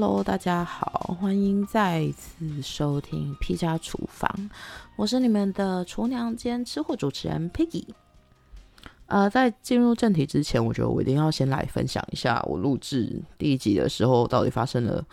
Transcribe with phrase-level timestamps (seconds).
[0.00, 4.48] Hello，大家好，欢迎再次收听 P 家厨房，
[4.94, 7.84] 我是你们的厨娘兼吃货主持人 Piggy。
[9.06, 15.04] 呃，在进入正题之前，我觉得我一定要先来分享一下我录制第一集的时候到底发生了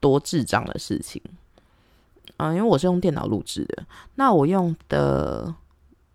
[0.00, 1.20] 多智障的事情。
[2.38, 5.54] 嗯，因为我是用电脑录制的，那我用的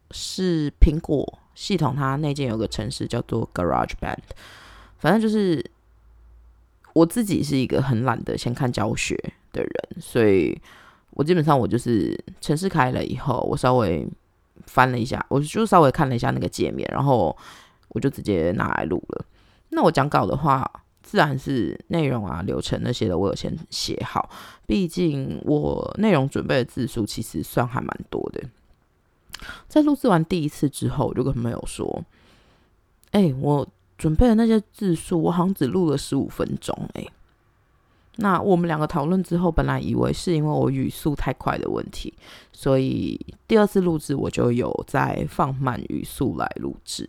[0.09, 4.17] 是苹果系统，它内建有个程式叫做 Garage Band，
[4.97, 5.63] 反正就是。
[6.97, 9.15] 我自己是一个很懒得先看教学
[9.53, 10.59] 的人，所以
[11.11, 14.07] 我基本上我就是城市开了以后，我稍微
[14.65, 17.37] 翻了一下，我就稍微看了一下那个界面，然后
[17.89, 19.25] 我就直接拿来录了。
[19.69, 20.67] 那我讲稿的话，
[21.03, 24.27] 自然是内容啊、流程那些的，我有先写好。
[24.65, 28.43] 毕竟我内容准备的字数其实算还蛮多的。
[29.67, 32.03] 在录制完第一次之后，我就跟朋友说
[33.11, 37.09] ：“哎，我。”准备的那些字数，我好像只录了十五分钟诶。
[38.19, 42.13] 那我们两个讨论之后，本来以为是因为我语速太快的问题，
[42.51, 47.07] 所以第二次录制我就有在放慢语速来录制。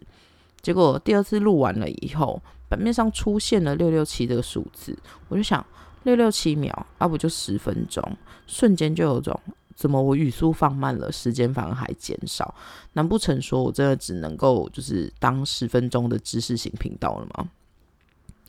[0.60, 4.94] 结果第二次录完了以后，版面上出现了六六七这个数字，
[5.28, 5.64] 我就想
[6.02, 8.02] 六六七秒，啊不就十分钟，
[8.46, 9.38] 瞬间就有种。
[9.78, 12.52] 怎么我语速放慢了，时间反而还减少？
[12.94, 17.48] 难不成说我真的只能够就是当十分钟的知识型频道了吗？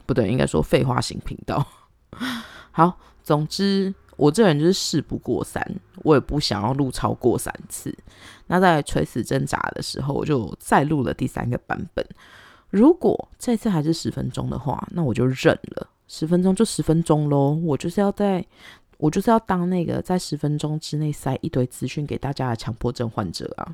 [0.07, 1.63] 不对，应该说废话型频道。
[2.73, 5.63] 好，总之我这人就是事不过三，
[5.97, 7.95] 我也不想要录超过三次。
[8.47, 12.03] 那在垂死挣扎的时候，我就再录了第三个版本。
[12.71, 17.51] 如果这次还是十分钟的话，那我就认了，十分钟就十分钟喽。
[17.51, 18.43] 我就是要在。
[18.99, 23.73] 我就是要当那个在十分钟之内塞一堆资讯给大家的强迫症患者啊！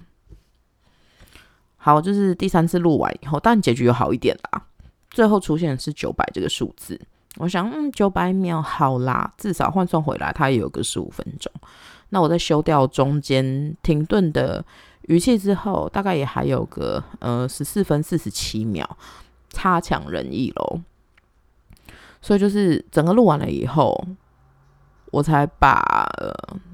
[1.77, 4.67] 好，就是第三次录完以后，当然结局有好一点啦。
[5.09, 6.99] 最后出现的是九百这个数字，
[7.37, 11.51] 我想，嗯，九百秒好啦，至少换算回来它也有个十五分钟。
[12.09, 14.63] 那我在修掉中间停顿的
[15.07, 18.87] 语气之后，大概也还有个呃十四分四十七秒，
[19.49, 20.81] 差强人意喽。
[22.21, 24.05] 所以就是整个录完了以后。
[25.15, 26.05] 我才把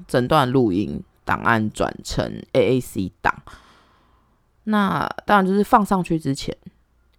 [0.08, 3.32] 整段录音档案转成 AAC 档，
[4.64, 6.56] 那当然就是放上去之前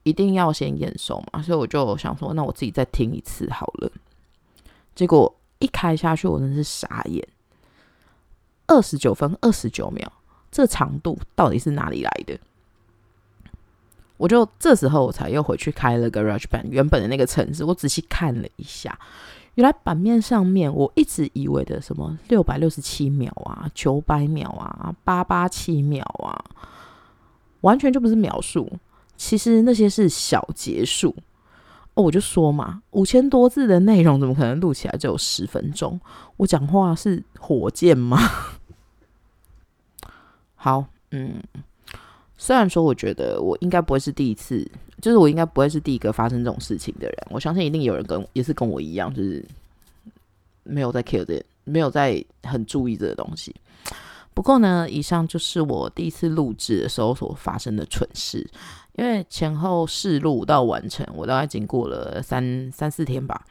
[0.03, 3.89] 一定要先验收嘛，所以我就想说，那我自己再听一次好了。
[4.93, 7.25] 结果一开下去，我真是傻眼，
[8.67, 10.11] 二十九分二十九秒，
[10.51, 12.37] 这长度到底是哪里来的？
[14.23, 18.97] 我就这时候我才又回去开了个 Rush Band 原本的那个程式，我仔细看了一下。
[19.55, 26.39] 原来版面上面我一直以为的什么六百六十七秒啊、九百秒啊、八八七秒啊，
[27.59, 28.71] 完全就不是秒数。
[29.17, 31.13] 其实那些是小结束。
[31.95, 35.99] 哦，我就说嘛，五千多字的内容怎么可能录起来只有十分钟？
[36.37, 38.17] 我讲话是火箭吗？
[40.55, 41.43] 好，嗯，
[42.43, 44.69] 虽然说我觉得我应该不会是第一次。
[45.01, 49.43] 就是我应该不会是第一个发生这种事情的人，我相信一定有人跟也是跟我一样，就是
[50.63, 53.53] 没有在 care 这，没有在很注意这个东西。
[54.33, 58.49] 不过呢，以上就是我第一次录制的时候所发生的蠢事，
[58.95, 63.45] 因为前后试录到完成，我大概经过了三三四天吧。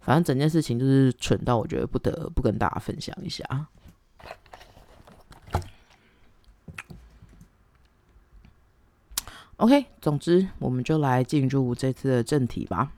[0.00, 3.44] 反正整件事情就是蠢到我觉得不得不跟大家分享一下。
[9.58, 12.92] OK，总之我们就来进入这次的正题吧。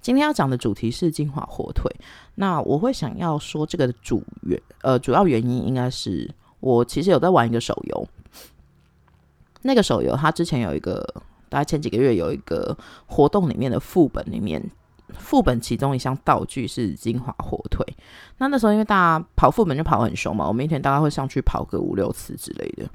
[0.00, 1.94] 今天要讲的主题是金华火腿。
[2.36, 8.08] 那我会想要说这个主原呃主要原因应该是我其实有在玩一个手游。
[9.60, 11.06] 那个手游它之前有一个
[11.50, 14.62] 大概前几个月有一个活动里面的副本里面
[15.18, 17.86] 副本其中一项道具是金华火腿。
[18.38, 22.88] 那那时候因为大家跑副本就跑很凶嘛，我每天大概会上去跑个五六次之类的。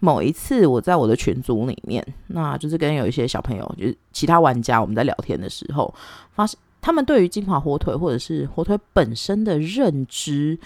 [0.00, 5.92] 某一次，我在我的群组里面，那就是跟有一些小朋友，就是其他玩家，我们在聊天的时候，
[6.34, 10.58] 发现他们对于金华火腿或者是火腿本身的认知，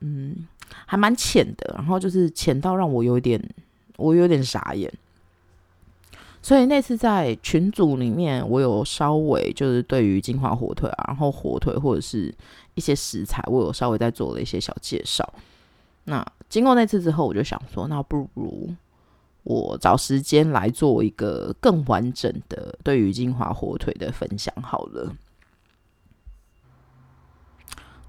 [0.00, 0.48] 嗯，
[0.86, 1.74] 还蛮浅的。
[1.76, 3.40] 然后就是浅到让我有点，
[3.96, 4.92] 我有点傻眼。
[6.44, 12.34] 所以那次在群组里面，我有稍微就是对于金华火腿啊，然后火腿或者是
[12.74, 15.32] 一些食材，我有稍微在做了一些小介绍。
[16.04, 18.74] 那经过那次之后，我就想说，那不如
[19.44, 25.14] 我找时间来做一个更完整的对于金华火腿的分享好了。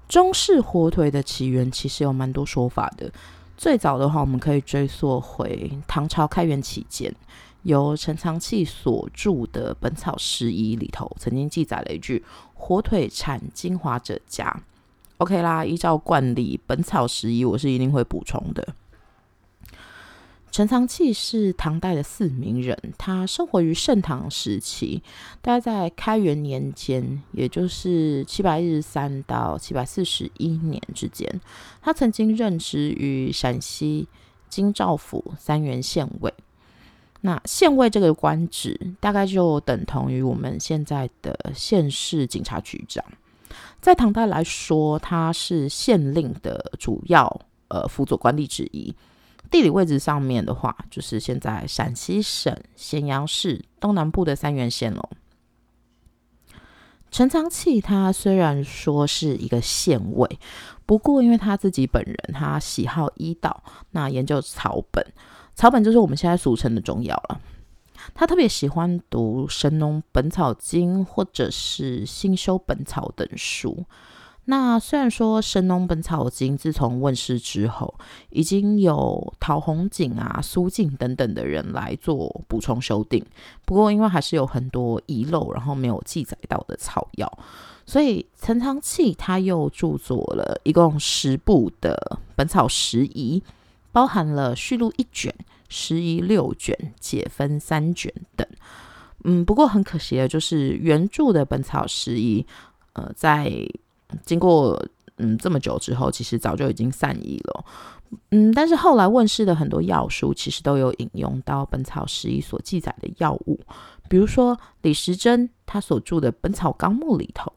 [0.06, 3.10] 中式火腿的起源其实有蛮多说法的。
[3.56, 7.14] 最早的话，我们可以追溯回唐朝开元期间，
[7.62, 12.24] 由陈长器所著的《本草拾遗》里头，曾经记载了一句
[12.54, 14.62] “火腿产金华者佳”。
[15.18, 18.74] OK 啦，依照惯例，《本草拾遗》我是一定会补充的。
[20.50, 25.02] 陈长器是唐代的四名人，他生活于盛唐时期，
[25.42, 31.40] 大概在开元年间，也就是七百一十三到七百四十一年之间。
[31.82, 34.06] 他曾经任职于陕西
[34.48, 36.32] 京兆府三原县尉。
[37.22, 43.04] 那县尉这个官职，大概就等同于我们现在的县市警察局长。
[43.80, 48.94] 在唐代来说，他是县令的主要呃辅佐官吏之一。
[49.50, 55.10] 地理位置上面的话，就是现在陕西省咸阳市东南部的三原县喽。
[57.10, 60.38] 陈昌器他虽然说是一个县尉，
[60.84, 63.62] 不过因为他自己本人他喜好医道，
[63.92, 65.06] 那研究草本，
[65.54, 67.40] 草本就是我们现在俗称的中药了。
[68.12, 73.84] 他特别喜欢读《神农本草经》或者是《新修本草》等书。
[74.46, 77.94] 那虽然说《神农本草经》自从问世之后，
[78.28, 83.24] 已经有陶弘景啊、苏静等等的人来做补充修订，
[83.64, 87.38] 不过因为还是有很多遗漏，然后没有记载到的草药，
[87.86, 91.96] 所以陈昌器他又著作了一共十部的
[92.36, 93.42] 《本草拾遗》，
[93.92, 95.34] 包含了序录一卷、
[95.68, 98.46] 拾遗六卷、解分三卷等。
[99.24, 102.42] 嗯，不过很可惜的就是原著的《本草拾遗》，
[102.92, 103.50] 呃，在
[104.24, 104.80] 经过
[105.16, 107.64] 嗯这么久之后，其实早就已经散佚了。
[108.30, 113.58] 嗯，但是后来问世的很多药书，其实都有引用到《本草拾遗》所记载的药物。
[114.08, 117.50] 比如说李时珍他所著的《本草纲目》里头，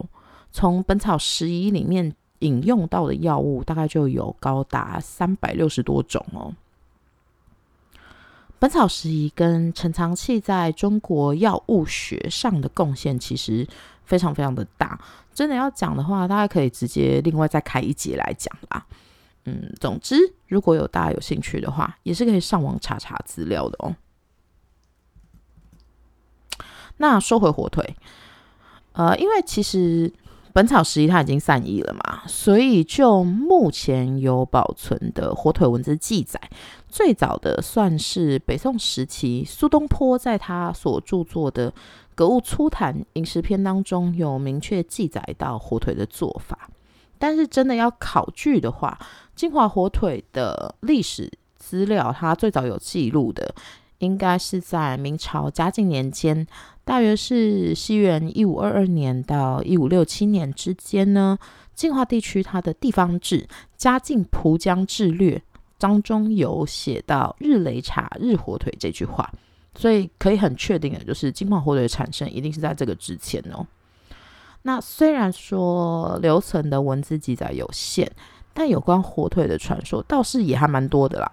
[0.50, 6.50] 从《本草拾遗》里面引用到的药物，大概就有高达三百六十多种哦。
[8.58, 13.66] 《本草拾遗》跟陈藏器在中国药物学上的贡献，其实
[14.04, 15.00] 非常非常的大。
[15.32, 18.84] 真的要讲的话，大家可以直接另外再开一节来讲啦。
[19.44, 20.16] 嗯，总之，
[20.48, 23.94] 如果有大家有兴趣的话，也是可以上网查查资料的哦。
[26.96, 27.96] 那说回火腿，
[28.92, 30.10] 呃，因为其实
[30.58, 36.40] 《本草拾遗》它已经散佚了嘛，所以就目前有保存的火腿文字记载，
[36.88, 41.70] 最早的算是北宋时期苏东坡在他所著作的。
[42.16, 46.68] 《格物粗谈饮食篇》当中有明确记载到火腿的做法，
[47.20, 48.98] 但是真的要考据的话，
[49.36, 53.54] 金华火腿的历史资料，它最早有记录的，
[53.98, 56.44] 应该是在明朝嘉靖年间，
[56.88, 61.38] 大约是西元一五二二年到一五六七年之间呢。
[61.74, 63.42] 金华地区它的地方志
[63.76, 65.36] 《嘉靖蒲江志略》
[65.76, 69.30] 当中有写到“日雷茶，日火腿”这句话。
[69.74, 73.66] 所以可以很确定的，就是金华火腿的产生一定是在这个之前哦。
[74.62, 78.10] 那虽然说留存的文字记载有限，
[78.54, 81.30] 但有关火腿的传说倒是也还蛮多的啦。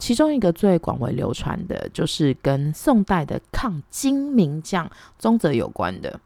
[0.00, 6.18] 其中一个最广为流传的，就是跟宋代的抗金名将宗泽有关的。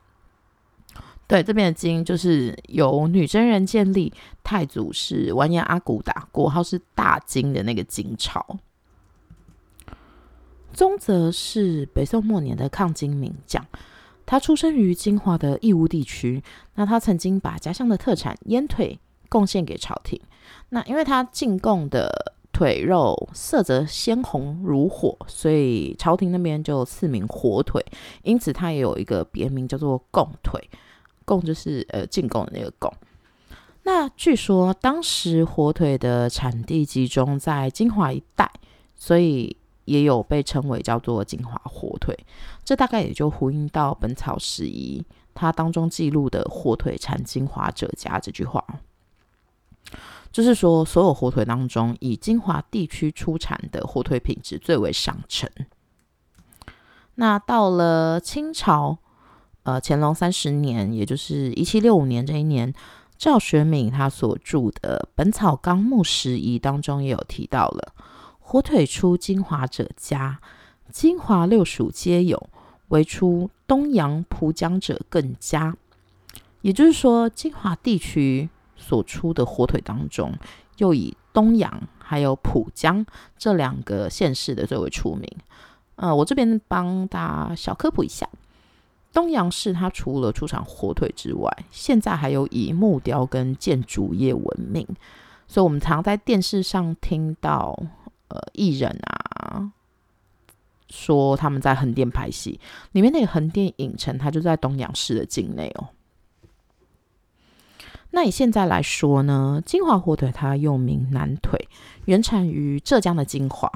[1.26, 4.12] 对，这边的金就是由女真人建立，
[4.42, 8.58] 太祖是完颜阿骨打，国号是大金的那个金朝。
[10.72, 13.64] 宗泽是北宋末年的抗金名将，
[14.26, 16.42] 他出生于金华的义乌地区。
[16.74, 20.20] 那他曾经把家乡的特产烟腿贡献给朝廷。
[20.68, 27.84] 那因为他进贡的腿肉色泽鲜红如火，所以朝廷那边就赐名火腿。
[28.22, 30.70] 因此，它也有一个别名叫做贡腿。
[31.26, 32.90] 贡就是呃进贡的那个贡。
[33.82, 38.50] 那据说当时火腿的产地集中在金华一带，
[38.94, 39.56] 所以。
[39.86, 42.18] 也有被称为叫做金华火腿，
[42.64, 48.64] 这大概也就呼应到《本草拾遗》它当中记录的“火腿产金华者佳”这句话，
[50.34, 55.48] 就是说所有火腿当中，以金华地区出产的火腿品质最为上乘。
[57.14, 58.98] 那到了清朝，
[59.62, 62.74] 呃，乾隆三十年，也就是一七六五年这一年，
[63.16, 67.94] 赵学敏他所著的《本草纲目拾遗》当中也有提到了。
[68.40, 70.40] 火腿出金华者佳，
[70.90, 72.50] 金华六属皆有，
[72.88, 75.76] 唯出东阳蒲江者更佳。
[76.62, 78.50] 也就是说，金华地区
[78.84, 80.32] 所出的火腿当中，
[80.76, 83.04] 又以东阳还有浦江
[83.38, 85.28] 这两个县市的最为出名。
[85.96, 88.28] 呃，我这边帮大家小科普一下，
[89.12, 94.86] 东阳市它除了出产火腿之外，现在还有以木雕跟建筑业闻名，
[95.48, 97.78] 所以我们常在电视上听到。
[98.28, 99.70] 呃，艺人啊，
[100.88, 102.58] 说他们在横店拍戏，
[102.92, 105.90] 里面那个横店影城，它就在东阳市的境内哦。
[108.14, 111.68] 那以现在来说呢，金华火腿它又名南腿，
[112.04, 113.68] 原产于浙江的金华，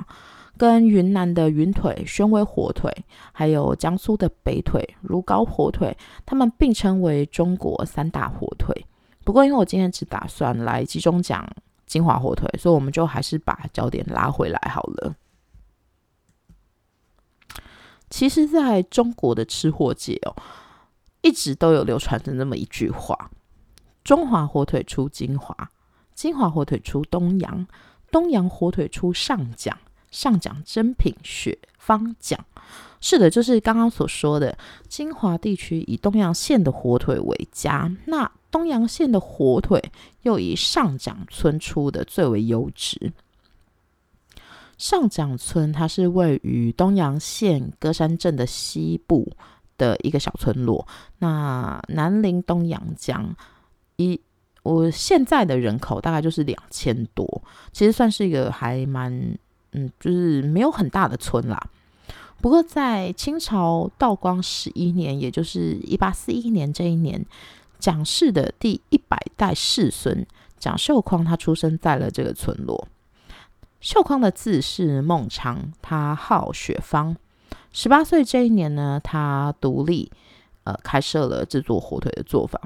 [0.57, 8.87] 跟云南的云腿、宣威火腿，还有江苏的北腿、如皋火腿，它们并称为中国三大火腿。
[9.25, 11.45] 不过，因为我今天只打算来集中讲
[11.85, 15.17] 金华火腿，所以我们就还是把焦点拉回来好了。
[18.09, 20.37] 其实，在中国的吃货界哦，
[21.23, 23.33] 一直都有流传着那么一句话。
[24.09, 25.71] 中华火腿出金华，
[26.15, 27.67] 金华火腿出东阳，
[28.11, 29.77] 东阳火腿出上奖，
[30.11, 32.43] 上奖珍品雪芳奖。
[33.03, 34.57] 是的，就是刚刚所说的，
[34.89, 43.13] 金华地区以东阳县的火腿为佳，那东阳县的火腿又以上奖村出的最为优质。
[44.79, 49.31] 上奖村它是位于东阳县歌山镇的西部
[49.77, 50.89] 的一个小村落，
[51.19, 53.37] 那南临东阳江。
[53.99, 54.21] 一，
[54.63, 59.13] 我现在的人口大概就是两千多，其实算是一个还蛮，
[59.73, 61.61] 嗯，就是没有很大的村啦。
[62.41, 67.27] 不过在清朝道光十一年，也就是一八四一年这一年，
[67.81, 70.25] 蒋氏的第一百代世孙
[70.59, 72.87] 蒋秀匡，他出生在了这个村落。
[73.81, 77.17] 秀匡的字是孟昌，他号雪芳。
[77.73, 80.11] 十八岁这一年呢，他独立
[80.63, 82.61] 呃开设了制作火腿的作坊。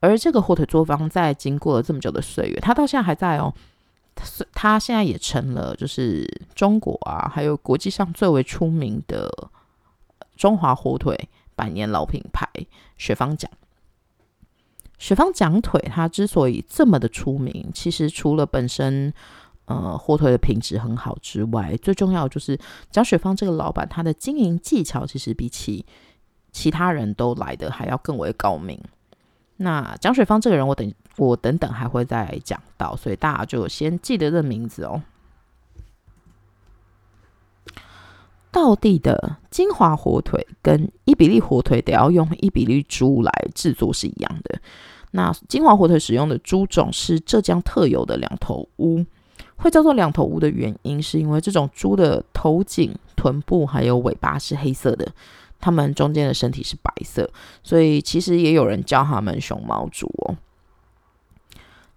[0.00, 3.52] 而这个火腿作坊在经过了这么久的岁月，它到现在还在哦。
[4.54, 9.30] 它现在也成了就是中国啊，还有国际上最为出名的
[10.36, 12.48] 中华火腿百年老品牌
[12.96, 13.50] 雪芳奖。
[14.98, 19.12] 雪芳奖腿它之所以这么的出名，其实除了本身
[19.66, 22.58] 呃火腿的品质很好之外，最重要就是
[22.90, 25.84] 蒋雪芳这个老板他的经营技巧其实比起
[26.52, 28.80] 其他人都来的还要更为高明。
[29.58, 35.02] 那蒋水芳这个人，我等我等等还会再讲到，所以大家就先记得这名字哦。
[38.50, 44.58] 道地的金华火腿跟伊比利火腿得要用伊比利猪来制作是一样的。
[45.10, 49.04] 那金华火腿使用的猪种是浙江特有的两头乌，
[49.56, 55.10] 会叫做两头乌的原因，是因为这种猪的头颈、臀部还有尾巴是黑色的。
[55.58, 57.30] 它们中间的身体是白色，
[57.62, 60.36] 所以其实也有人叫它们熊猫猪哦。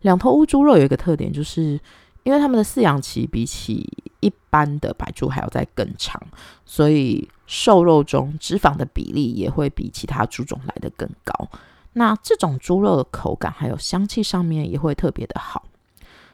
[0.01, 1.79] 两头乌猪肉有一个特点，就是
[2.23, 3.85] 因为它们的饲养期比起
[4.21, 6.21] 一般的白猪还要再更长，
[6.65, 11.49] 所以瘦肉中脂肪的比例也会比其他猪种来的更高。
[11.93, 15.65] 那这种猪肉的口感还有香气上面也会特别的好。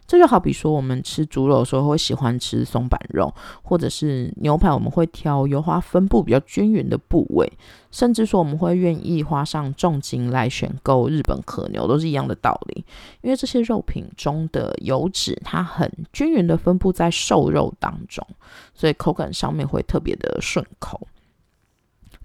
[0.08, 3.34] 这就好比说，我们吃猪肉的时候会喜欢吃松板肉，
[3.64, 7.52] 或者是牛排，我们会挑油花分布比较均匀的部位，
[7.90, 12.86] 甚至说我们会愿意花上重金来选购日本和牛，都是一样的道理。
[13.22, 18.24] 因为这些肉品中的油脂，它很均匀的分布在瘦肉当中，
[18.76, 21.08] 所以口感上面会特别的顺口。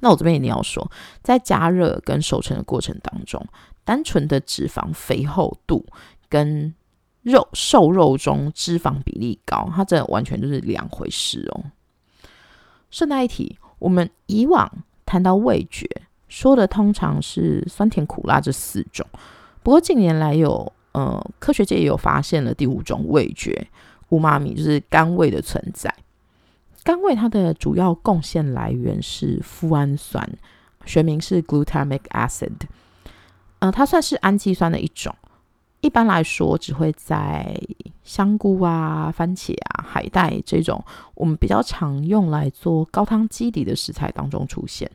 [0.01, 0.91] 那我这边一定要说，
[1.23, 3.43] 在加热跟熟成的过程当中，
[3.85, 5.87] 单纯的脂肪肥厚度
[6.29, 6.75] 跟
[7.23, 11.65] 肉瘦肉中脂肪比例高，它这完全就是两回事哦。
[12.91, 14.71] 顺带一提，我们以往
[15.05, 15.87] 谈到味觉，
[16.29, 19.07] 说的通常是酸甜苦辣这四种。
[19.63, 23.69] 不过近年来有呃科学界也有发现了第五种味觉——
[24.09, 25.95] 乌妈咪，就是甘味的存在。
[26.83, 30.27] 甘味它的主要贡献来源是富氨酸，
[30.87, 32.53] 学名是 glutamic acid，
[33.59, 35.15] 呃，它算是氨基酸的一种。
[35.81, 37.59] 一般来说，只会在
[38.05, 40.85] 香菇啊、番茄啊、海带这种
[41.15, 44.91] 我们比较常用来做高汤基底的食材当中出现。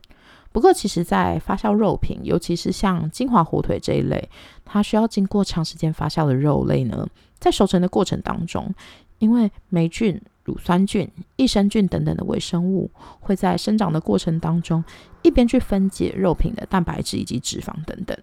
[0.51, 4.29] 不过，其实，在发酵肉品，尤其是像金华火腿这一类，
[4.63, 7.05] 它需要经过长时间发酵的肉类呢，
[7.39, 8.73] 在熟成的过程当中，
[9.17, 12.89] 因为霉菌、乳酸菌、益生菌等等的微生物
[13.19, 14.81] 会在生长的过程当中，
[15.23, 18.17] 一边去分解肉品的蛋白质以及脂肪等等。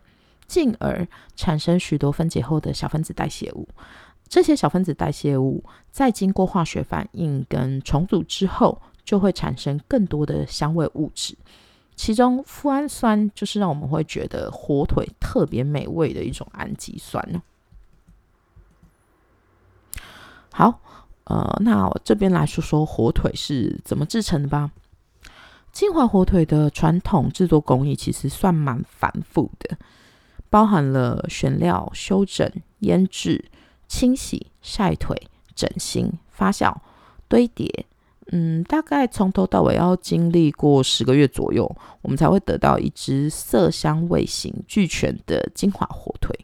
[0.53, 3.67] 进而产生许多分解后的小分子代谢物，
[4.29, 11.35] 这些小分子代谢物在经过化学反应跟重组之后，就会产生更多的香味物质。
[11.97, 17.43] 其中，富氨酸就是让我们会觉得火腿特别美味的一种氨基酸。
[20.53, 20.81] 好，
[21.25, 24.71] 呃，那我这边来说说火腿是怎么制成的吧。
[25.73, 29.79] 金华火腿的传统制作工艺其实算蛮繁复的。
[30.53, 32.47] 包含了选料、修整、
[32.81, 33.43] 腌制、
[33.89, 35.17] 清洗、晒腿、
[35.55, 36.77] 整形、发酵、
[37.27, 37.87] 堆叠，
[38.33, 46.39] 嗯，大概从头到尾要经历过十个月左右，我们才会得到一只色香味型俱全的金华火腿。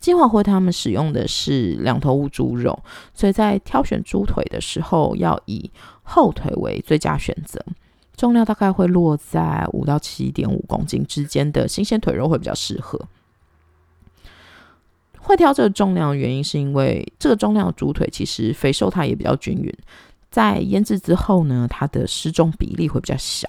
[0.00, 2.76] 金华火腿他们使用的是两头乌猪肉，
[3.14, 5.70] 所以在挑选猪腿的时候要以
[6.02, 7.64] 后腿为最佳选择。
[8.16, 13.00] 重量大概会落在五到七点五公斤之间的新鲜腿肉会比较适合。
[15.18, 19.72] 会挑这个重量的原因是因为这个重量的猪腿其实肥瘦它也比较均匀。
[20.30, 23.48] 在腌制之后呢，它的失重比例会比较小。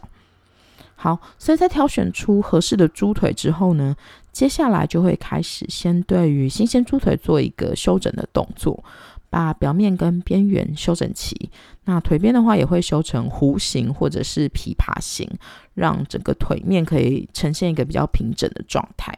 [0.96, 3.96] 好，所以在挑选出合适的猪腿之后呢，
[4.32, 8.84] 接下来就会开始先对于新鲜猪腿做一个修整的动作，
[9.30, 11.50] 把表面跟边缘修整齐。
[11.86, 15.30] 那腿边的话也会修成弧形或者是琵琶形，
[15.74, 19.14] 让整个腿面可以呈现一个比较平整的状态。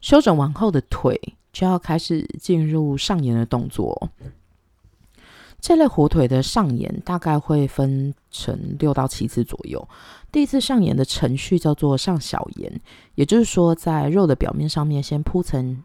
[0.00, 1.20] 修整完后的腿
[1.52, 4.10] 就要开始进入上沿的动作。
[5.60, 9.88] 这类火腿的上沿大概会分成六到七次左右。
[10.32, 12.80] 第一次上沿的程序叫做上小盐，
[13.14, 15.84] 也就是说，在肉的表面上面先铺层，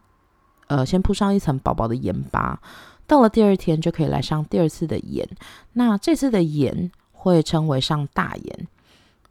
[0.67, 2.61] 呃，先铺上一层薄薄的盐巴。
[3.05, 5.25] 到了第二天就可以来上第二次的盐。
[5.73, 8.67] 那这次的盐会称为上大盐，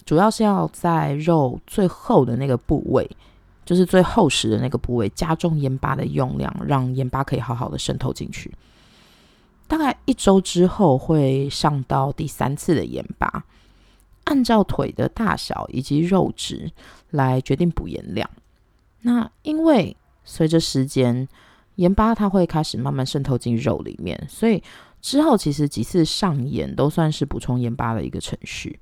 [0.05, 3.07] 主要是要在肉最厚的那个部位，
[3.67, 8.51] 就是最厚实的那个部位，加重盐巴的用量，让盐巴可以好好的渗透进去。
[9.69, 13.45] 大概一周之后会上到第三次的盐巴，
[14.25, 16.71] 按照腿的大小以及肉质
[17.11, 18.31] 来决定补盐量。
[19.03, 21.27] 那因为随着时间，
[21.77, 24.63] 盐巴它会开始慢慢渗透进肉里面，所以
[25.01, 28.79] 之后其实几次上盐都算是补充盐巴的一个程序。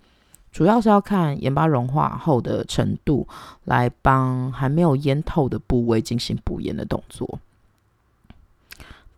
[0.51, 3.29] 主要是要看盐巴融化后的程度，
[3.65, 7.39] 来帮还没有腌透的部位进行补盐的动作。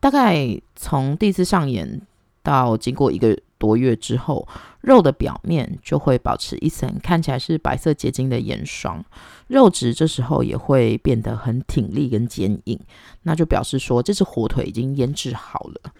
[0.00, 2.00] 大概从第一次上演
[2.42, 4.46] 到经过一个多月之后，
[4.80, 9.04] 肉的表面就会保持一层看起来是白色结晶的盐霜，
[9.46, 12.78] 肉质这时候也会变得很挺立跟坚硬，
[13.22, 15.92] 那就表示说这只火腿已经腌制好了。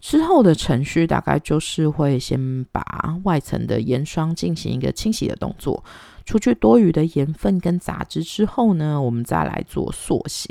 [0.00, 5.84] 之后的程序大概就是会先把外层的盐霜进行一个清洗的动作，
[6.24, 10.50] 除去多余的盐分跟杂质之后呢，我们再来做塑形。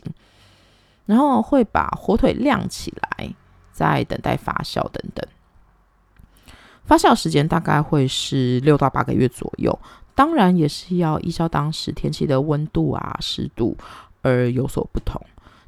[1.07, 3.33] 然后会把火腿晾起来，
[3.79, 5.25] 在等待发酵等等。
[6.83, 9.79] 发酵时间大概会是六到八个月左右，
[10.13, 13.77] 当然也是要依照当时天气的温度啊、湿度
[14.21, 15.21] 而有所不同。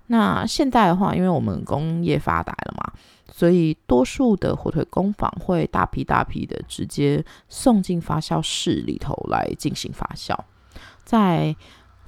[0.08, 2.92] 那现在的话，因为我们工业发达了嘛，
[3.32, 10.38] 所以多数的火腿工坊会大批大批的直接送进发酵室里头来进行发酵，
[11.06, 11.56] 在。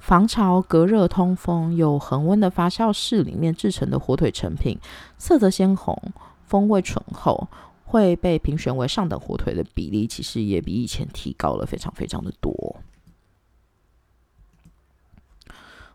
[0.04, 4.78] 防潮、隔热、通风、有恒温的发酵室里面制成的火腿成品，
[5.16, 5.98] 色泽鲜红，
[6.44, 7.48] 风味醇厚，
[7.86, 12.76] 会被评选为上等火腿的比例，其实也比以前提高了非常非常的多。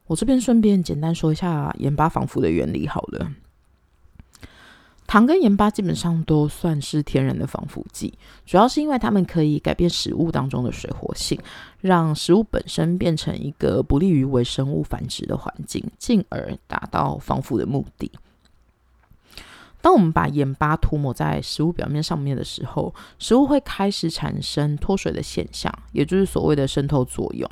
[0.08, 3.32] 我这边顺便简单说一下盐巴防腐的原理好了。
[5.10, 8.14] 糖跟盐巴基本上都算是天然的防腐剂，
[8.46, 11.40] 主要是因为它们可以改变食物当中的水活性，
[11.82, 18.12] 让食物本身变成一个不利于微生物繁殖的环境，进而达到防腐的目的。
[19.82, 27.50] 当我们把盐巴涂抹在食物表面上面的时候，食物会开始产生脱水的现象，也就是所谓的渗透作用。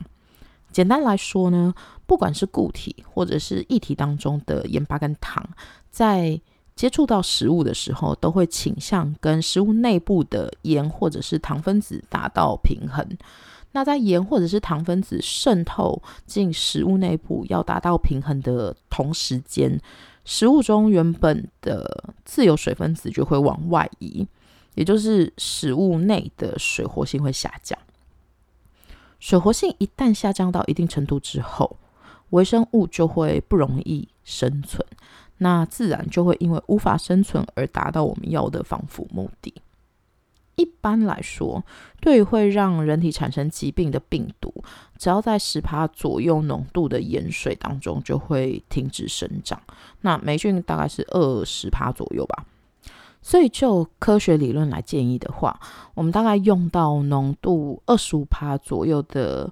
[0.71, 1.73] 简单来说呢，
[2.05, 5.43] 不管是固体或者是液体当中的盐巴跟糖，
[5.89, 6.39] 在
[6.77, 13.05] 接触到食物的时候，都会倾向跟食物内部的盐或者是糖分子达到平衡。
[13.73, 19.79] 那在盐或者是糖分子渗透进食物内部要达到平衡的同时间，
[20.23, 24.25] 食物中原本的自由水分子就会往外移，
[24.75, 27.77] 也就是食物内的水活性会下降。
[29.19, 31.77] 水活性一旦下降到一定程度之后，
[32.29, 34.85] 微生物就会不容易生存。
[35.37, 39.53] 那自然就会因为无法生存而达到我们要的防腐目的。
[40.55, 41.63] 一般来说，
[42.01, 44.51] 对于会让人体产生疾病的病毒，
[44.97, 49.61] 只要在十帕左右浓度的盐水当中就会停止生长。
[50.01, 52.43] 那霉菌大概是二十帕左右吧。
[53.21, 55.59] 所以就科学理论来建议的话，
[55.93, 59.51] 我们大概用到浓度二十五帕左右的，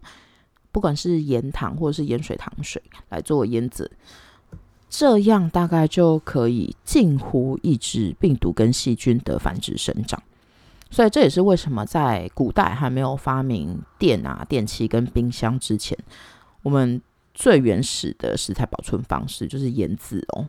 [0.72, 3.92] 不管是盐糖或者是盐水糖水来做腌制。
[4.90, 10.22] 这样大概就可以近乎抑制病毒跟细菌的繁殖生长，
[10.90, 15.98] 所以这也是为什么在古代还没有发明电啊、电器跟冰箱之前，
[16.62, 17.02] 我们
[17.34, 20.48] 最原始的食材保存方式就是腌制哦。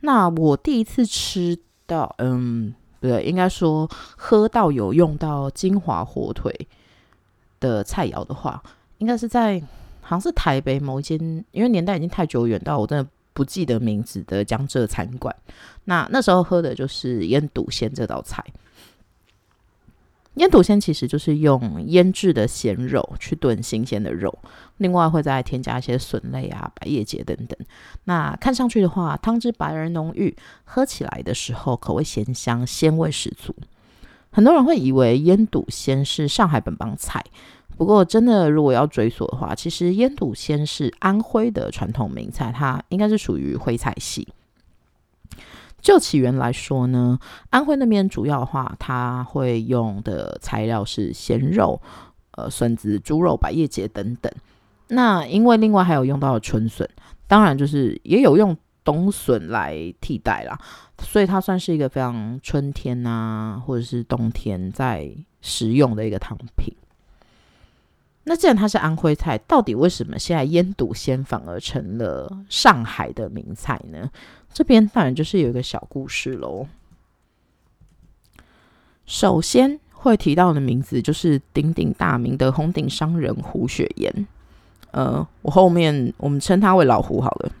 [0.00, 6.68] 那我第一次吃到，嗯，不对，应该说喝到有用到金华火腿
[7.58, 8.62] 的菜肴的话，
[8.98, 9.62] 应该是在
[10.02, 11.18] 好像是台北某一间，
[11.52, 15.34] 因为年代已经太久远，到我真的不记得名字的江浙餐馆。
[15.84, 18.44] 那那时候喝的就是腌笃鲜这道菜。
[20.36, 24.36] 腌笃鲜其实就是用腌制的鲜肉去炖新鲜的肉，
[24.78, 27.58] 另外会再添加一些笋类啊、百叶结等等。
[28.04, 30.34] 那看上去的话，汤汁白而浓郁，
[30.64, 33.54] 喝起来的时候口味咸香，鲜味十足。
[34.30, 37.22] 很多人会以为腌笃鲜是上海本帮菜，
[37.76, 44.28] 不过真的如果要追溯的话，其实腌笃鲜是安徽的传统名菜，它应该是属于徽菜系。
[45.80, 47.18] 就起源来说呢，
[47.50, 51.80] 安徽那边主要的话，它会用的材料是鲜肉、
[52.36, 54.32] 呃笋子、猪肉、百叶结等等。
[54.88, 56.88] 那因为另外还有用到春笋，
[57.26, 60.56] 当然就是也有用冬笋来替代啦，
[61.00, 66.72] 所以它算是一个非常春天啊，或者是冬天在食用的一个汤品。
[68.24, 74.08] 那既然它是安徽菜，到底为什么现在腌笃鲜反而成了上海的名菜呢？
[74.52, 76.66] 这边当然就是有一个小故事喽。
[79.06, 84.26] 首先会提到的名字就是鼎鼎大名的红顶商人胡雪岩。
[84.92, 87.52] 呃，我后面我们称他为老胡好了。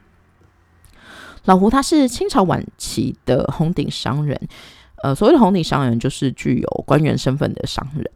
[1.46, 4.40] 老胡他是清朝晚期的红顶商人。
[5.02, 8.08] 呃，所谓的红顶商人就是具有官员身份的商人。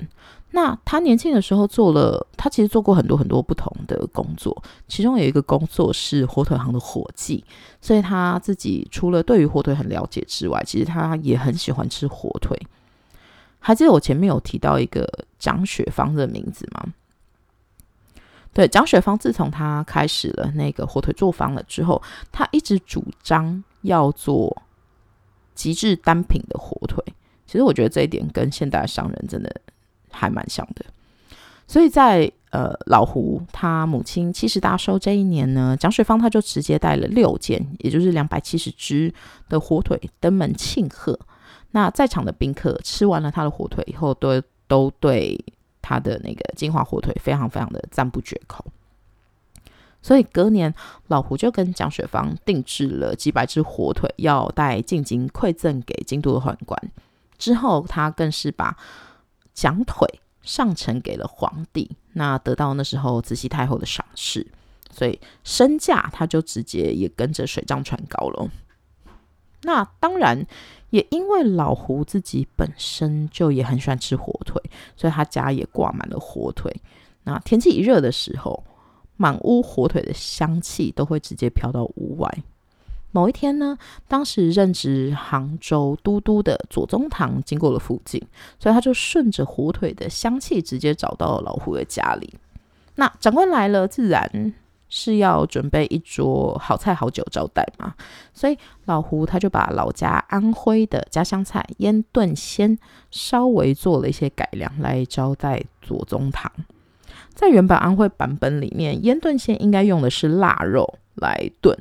[0.53, 7.45] 那他年轻的时候做了，他其实做过很多很多不同的工作，其中有一个工作是火腿行的伙计，
[7.81, 12.59] 所以他自己除了对于火腿很了解之外，其实他也很喜欢吃火腿。
[13.59, 15.07] 还记得我前面有提到一个
[15.39, 16.95] 蒋雪芳的名字吗？
[18.55, 22.01] 对，蒋雪芳自从他开始了那个火腿作坊了之后，
[22.33, 24.63] 他一直主张要做
[25.55, 27.05] 极致单品的火腿。
[27.47, 29.61] 其实我觉得这一点跟现代商人真的。
[30.17, 30.85] 还蛮像的，
[31.67, 39.13] 所以在呃老胡他母亲七十大寿这一年呢，蒋水芳他就直接带了六件，也就是两百七十只
[39.49, 41.19] 的火腿登门庆贺。
[41.73, 45.39] 那在场的宾客吃完了他的火腿以后，都都对
[45.83, 48.65] 他的那个金华火腿非常非常的赞不绝口。
[50.01, 50.73] 所以隔年
[51.09, 56.81] 老胡就跟蒋雪芳定制了几百只火腿，要带进京馈赠给京都的宦官。
[57.37, 58.75] 之后他更是把
[59.57, 60.07] 奖腿
[60.43, 64.47] 上呈给了皇帝，那得到那时候慈禧太后的赏识，
[64.93, 68.49] 所以身价他就直接也跟着水涨船高了。
[69.63, 70.47] 那当然
[70.91, 74.63] 也因为老胡自己本身就也很喜欢吃火腿，
[74.95, 76.71] 所以他家也挂满了火腿。
[77.25, 78.63] 那天气一热的时候，
[79.17, 82.45] 满屋火腿的香气都会直接飘到屋外。
[83.17, 88.23] 某一天呢，当时任职杭州都督的左宗棠经过了附近，
[88.59, 92.35] 所以他就顺着火腿的香气直接找到了老胡的家里。
[92.97, 94.53] 那长官来了，自然
[94.91, 97.95] 是要准备一桌好菜好酒招待嘛，
[98.35, 102.79] 所以老胡他就把老家安徽的家乡菜腌炖鲜
[103.11, 106.53] 稍微做了一些改良来招待左宗棠。
[107.33, 111.75] 在原本安徽版本里面，腌炖鲜应该用的是腊肉来炖。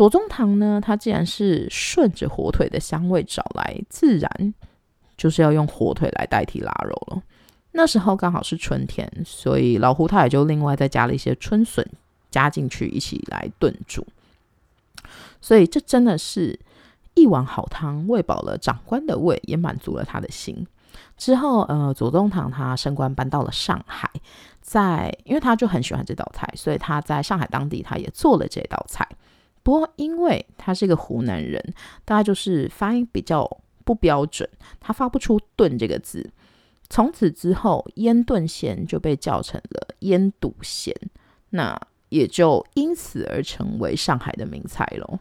[0.00, 4.54] 左宗棠呢，他既然是顺着火腿的香味找来，自然
[5.14, 7.22] 就是要用火腿来代替腊肉了。
[7.72, 11.86] 那时候刚好是春天，所以老胡他也就另外再加了一些春笋
[12.30, 14.06] 加进去，一起来炖煮。
[15.38, 16.58] 所以这真的是
[17.12, 20.66] 一碗好汤，喂饱了长官的胃，也满足了他的心。
[21.18, 24.10] 之后，呃，左宗棠他升官搬到了上海，
[24.62, 29.06] 在因为他就很喜欢这道菜，所以他在上海当地他也做了这道菜。
[29.62, 31.62] 不过，因为他是一个湖南人，
[32.04, 33.48] 大概就是发音比较
[33.84, 34.48] 不标准，
[34.80, 36.30] 他发不出“炖”这个字。
[36.88, 40.94] 从此之后，腌炖鲜就被叫成了腌笃鲜，
[41.50, 45.18] 那也就因此而成为上海的名菜喽。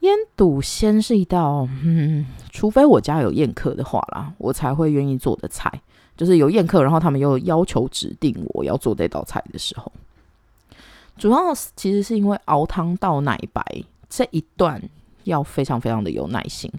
[0.00, 5.82] 腌笃鲜是一道，嗯，除非我家有宴客的话啦，我才会愿意做的菜。
[6.16, 9.90] 就是有宴客，然后他们又要求指定我要做这道菜的时候。
[11.18, 13.62] 主要是其实是因为熬汤到奶白
[14.08, 14.80] 这一段
[15.24, 16.72] 要非常非常的有耐心，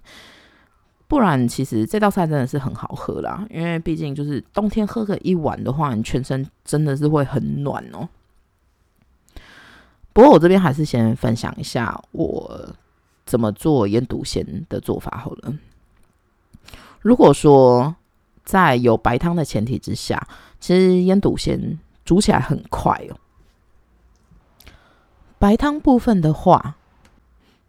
[1.07, 3.45] 不然其实这道菜真的是很好喝啦。
[3.49, 8.07] 因为毕竟就是冬天喝个一碗的话，你全身真的是会很暖哦。
[10.13, 12.73] 不过我这边还是先分享一下我
[13.25, 15.53] 怎么做腌笃鲜的做法好了。
[17.01, 17.95] 如果说
[18.43, 20.27] 在有白汤的前提之下，
[20.59, 23.15] 其实腌笃鲜煮起来很快哦。
[25.39, 26.75] 白汤部分的话，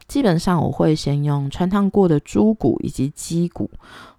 [0.09, 3.71] 基本上我会先用穿烫过的猪骨以及鸡骨，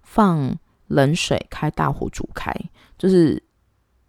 [0.02, 2.50] 放冷水开大火煮开。
[2.96, 3.42] 就是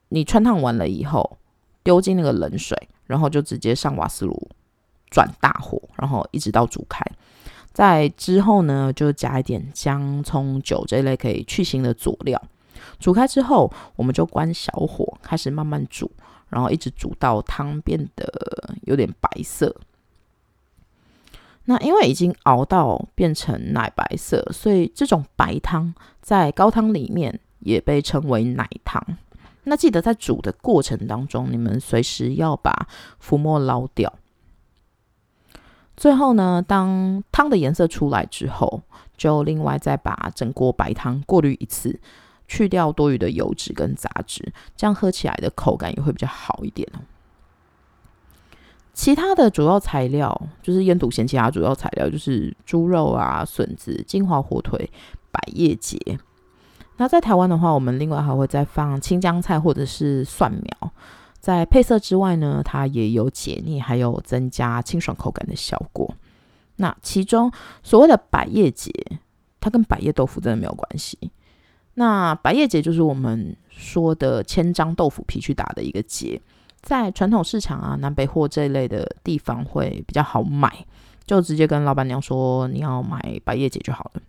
[0.07, 1.37] 你穿烫完了以后，
[1.83, 4.49] 丢进那个冷水，然后就直接上瓦斯炉
[5.09, 7.05] 转大火，然后一直到煮开。
[7.73, 12.41] 在之后呢，就加一点姜、葱、酒这一类可以去腥的佐料。
[12.97, 16.09] 煮开之后，我们就关小火，开始慢慢煮。
[16.53, 19.75] 然后一直煮到汤变得有点白色。
[21.65, 29.01] 那因为已经熬到变成奶白色，所以这种白汤在高汤里面也被称为奶汤。
[29.63, 32.87] 那记得在煮的过程当中，你们随时要把
[33.17, 34.13] 浮沫捞掉。
[35.95, 38.81] 最后呢，当汤的颜色出来之后，
[39.15, 41.97] 就另外再把整锅白汤过滤一次。
[42.53, 47.01] 去掉多余的油脂跟杂质，这样喝起来的口感也会比较好一点哦。
[48.93, 54.87] 其他的主要材料就是腌笃鲜，其他主要材料就是猪肉啊、笋子、金华火腿、
[55.31, 55.97] 百叶结。
[56.97, 60.91] 那在台湾的话，我们另外还会再放青江菜或者是蒜苗。
[61.39, 66.13] 在配色之外呢，它也有解腻，还有增加清爽口感的效果。
[66.75, 68.91] 那其中所谓的百叶结，
[69.59, 71.17] 它跟百叶豆腐真的没有关系。
[71.95, 76.41] 那白叶结就是我们说的千张豆腐皮去打的一个结，
[76.81, 80.85] 在传统市场啊、南北货这一类的地方会比较好买，
[81.25, 84.21] 就直接跟老板娘说你要买白叶结就好了。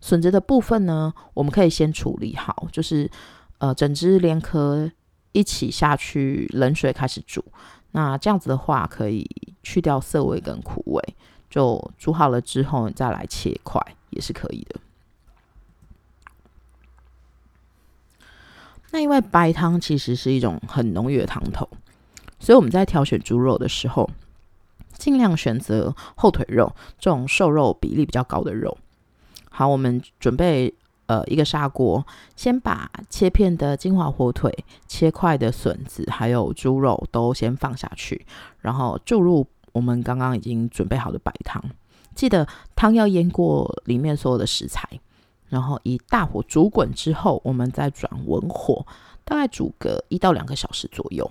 [0.00, 3.10] 笋子的部分呢，我们可以先处理好，就是
[3.58, 4.90] 呃整只连壳
[5.32, 7.44] 一起下去冷水开始煮，
[7.92, 9.28] 那这样子的话可以
[9.62, 11.02] 去掉涩味跟苦味，
[11.48, 14.80] 就煮好了之后你再来切块也是可以的。
[18.92, 21.68] 那因为白汤其实是一种很浓郁的汤头，
[22.38, 24.08] 所以我们在挑选猪肉的时候，
[24.96, 28.76] 尽量选择后腿肉这种瘦肉比例比较高的肉。
[29.50, 30.72] 好，我们准备
[31.06, 38.24] 呃一个砂锅，先把切片的金华火腿、切块的笋子还有猪肉都先放下去，
[38.60, 41.62] 然后注入我们刚刚已经准备好的白汤。
[42.14, 44.88] 记得汤要淹过里面所有的食材。
[45.48, 48.86] 然后以大火煮滚之后，我们再转文火，
[49.24, 51.30] 大概煮个一到两个小时左右。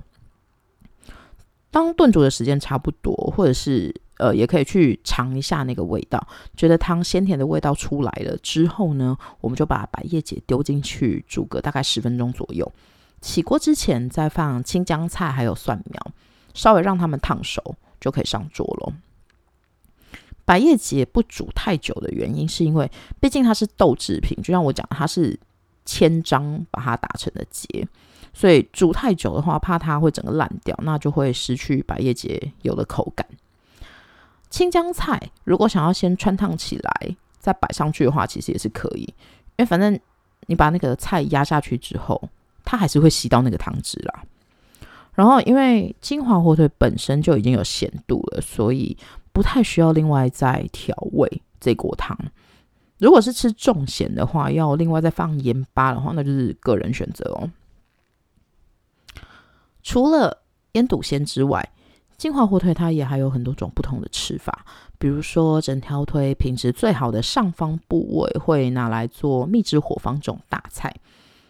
[1.71, 6.25] 当炖煮的时间差不多，或者是呃，也可以去尝一下那个味道，
[6.55, 12.71] 觉得汤鲜甜的味道出来了之后呢，我们就把百叶结丢进去煮个大概十分钟左右。
[13.19, 16.11] 起锅之前再放青江菜还有蒜苗，
[16.53, 18.93] 稍微让它们烫熟就可以上桌了。
[20.45, 25.37] 百叶结不煮太久的原因，是因为毕竟它是豆制品，就像我讲，它是
[25.85, 27.87] 千张把它打成的结，
[28.31, 33.25] 所以煮太久的话，怕它会整个烂掉，那就会失去百叶结有的口感。
[34.51, 39.99] 青江菜如果想要先穿烫起来再摆上去的话，其实也是可以，因为反正
[40.45, 42.29] 你把那个菜压下去之后，
[42.63, 44.23] 它还是会吸到那个汤汁啦。
[45.15, 48.95] 然后因为金华火腿本身就已经有咸度了，所以。
[49.35, 52.17] 不太需要另外再调味这锅汤。
[52.99, 57.51] 如果是吃重咸的话，要另外再放盐巴的话，那就是个人选择哦。
[59.83, 61.69] 除了腌笃鲜之外，
[62.17, 64.65] 金华火腿它也还有很多种不同的吃法。
[64.97, 70.95] 比如说，整条腿品质最好的上方部位会拿来做秘制火方这种大菜，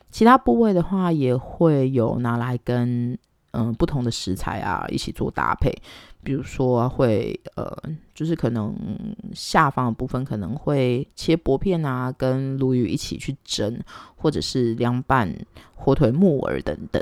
[0.10, 3.16] 其他部位的话也会有拿来跟。
[3.56, 5.72] 嗯，不同的食材啊，一起做搭配，
[6.24, 7.66] 比如说会呃，
[8.14, 8.76] 就是可能
[9.34, 13.80] 下方的部分可能会切薄片啊，跟鲈鱼一起去蒸，
[14.18, 15.34] 或者是凉拌
[15.76, 17.02] 火腿、木耳等等。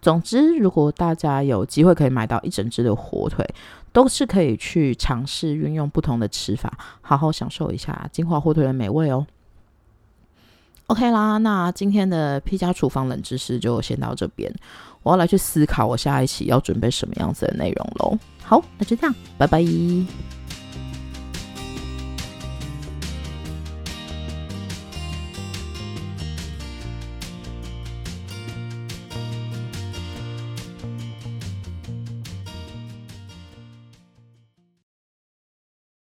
[0.00, 3.44] 总之，如果大家有机会可以买到一整只的火腿，
[3.90, 9.26] 都是可以去尝试运用不同的吃法，好好享受一下金华火腿的美味哦。
[10.88, 14.52] OK 啦，那今天的 P 家厨房冷知识就先到这边。
[15.02, 18.18] 我要来去思考我下一期要准备什么样子的内容喽。
[18.42, 19.62] 好，那就这样，拜拜。